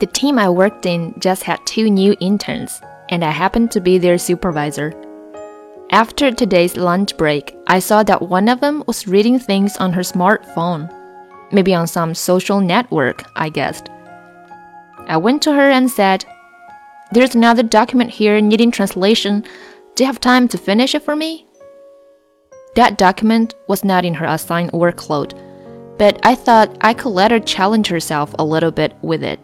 [0.00, 2.80] The team I worked in just had two new interns,
[3.10, 4.94] and I happened to be their supervisor.
[5.92, 10.00] After today's lunch break, I saw that one of them was reading things on her
[10.00, 10.90] smartphone.
[11.52, 13.90] Maybe on some social network, I guessed.
[15.06, 16.24] I went to her and said,
[17.12, 19.44] There's another document here needing translation.
[19.96, 21.46] Do you have time to finish it for me?
[22.76, 25.34] That document was not in her assigned workload,
[26.00, 29.38] but I thought I could let her challenge herself a little bit with it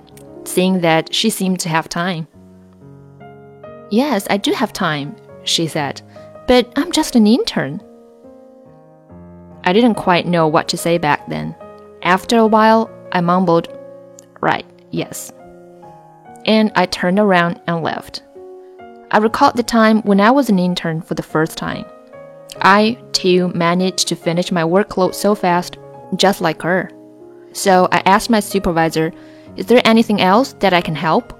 [0.44, 2.26] seeing that she seemed to have time.
[3.90, 5.14] Yes, I do have time,
[5.44, 6.00] she said,
[6.48, 7.82] but I'm just an intern.
[9.64, 11.54] I didn't quite know what to say back then.
[12.00, 13.68] After a while, I mumbled,
[14.40, 15.30] Right, yes.
[16.46, 18.22] And I turned around and left.
[19.10, 21.84] I recalled the time when I was an intern for the first time.
[22.62, 25.76] I, too, managed to finish my workload so fast,
[26.14, 26.90] just like her.
[27.52, 29.12] So I asked my supervisor
[29.56, 31.32] is there anything else that I can help?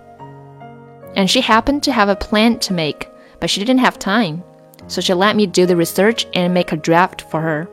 [1.14, 3.08] And she happened to have a plan to make,
[3.41, 4.42] but she didn't have time,
[4.86, 7.69] so she let me do the research and make a draft for her.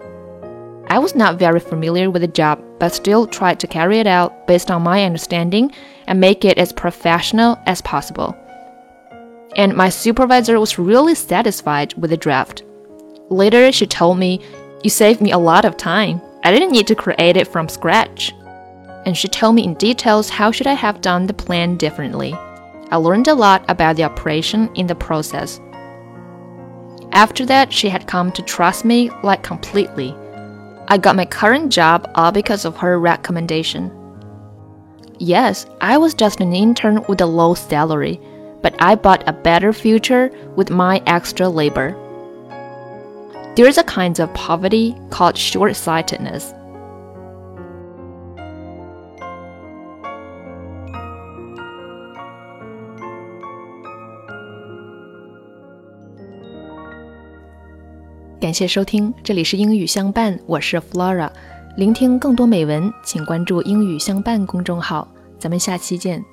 [0.87, 4.47] I was not very familiar with the job, but still tried to carry it out
[4.47, 5.71] based on my understanding
[6.07, 8.35] and make it as professional as possible.
[9.55, 12.63] And my supervisor was really satisfied with the draft.
[13.29, 14.41] Later, she told me,
[14.83, 16.21] You saved me a lot of time.
[16.43, 18.33] I didn't need to create it from scratch
[19.05, 22.33] and she told me in details how should I have done the plan differently.
[22.91, 25.59] I learned a lot about the operation in the process.
[27.11, 30.15] After that, she had come to trust me like completely.
[30.87, 33.91] I got my current job all because of her recommendation.
[35.19, 38.19] Yes, I was just an intern with a low salary,
[38.61, 41.95] but I bought a better future with my extra labor.
[43.55, 46.49] There is a kind of poverty called short sightedness.
[58.41, 61.29] 感谢收听，这里是英语相伴，我是 Flora。
[61.77, 65.07] 聆听更多美文，请关注“英语相伴”公众号。
[65.37, 66.25] 咱们下期见。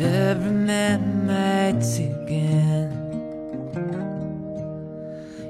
[0.00, 2.92] And every man see again.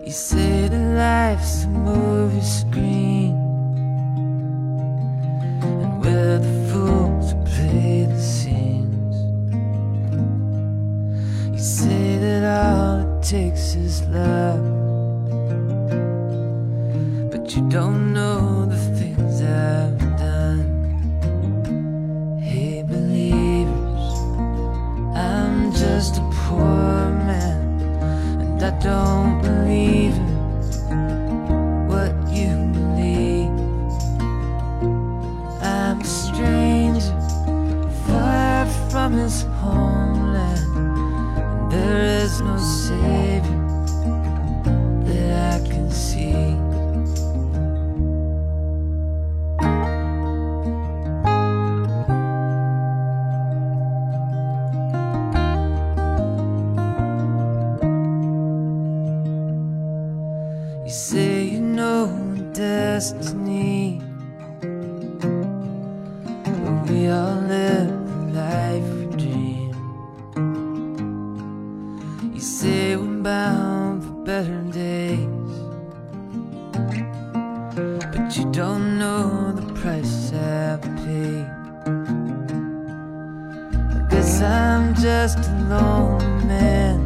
[0.06, 3.34] You say that life's a movie screen.
[5.60, 9.16] And where the fools who play the scenes.
[11.53, 14.64] You say that all it takes is love,
[17.31, 18.17] but you don't know
[28.80, 30.38] don't believe it.
[31.88, 33.50] What you believe,
[35.62, 37.18] I'm a stranger
[38.06, 43.17] far from his homeland and there is no savior
[85.20, 87.00] just a lonely man,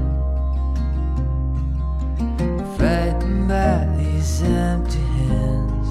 [2.77, 5.89] frightened by these empty hands.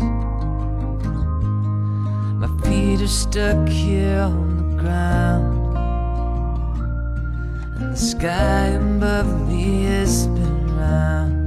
[2.42, 5.78] My feet are stuck here on the ground.
[7.78, 11.42] And the sky above me is spinning round.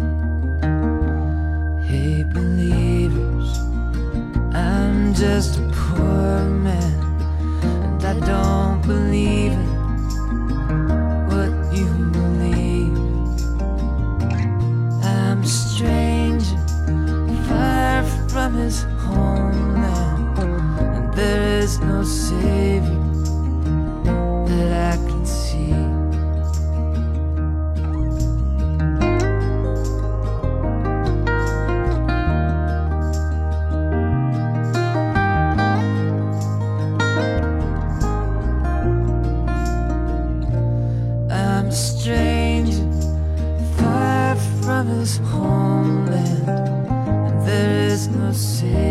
[1.84, 3.50] Hey believers
[4.52, 6.36] I'm just a poor
[6.66, 6.93] man,
[21.78, 23.00] there is no savior
[24.46, 25.72] that I can see.
[41.30, 42.86] I'm a stranger,
[43.76, 48.83] far from his homeland, and there is no savior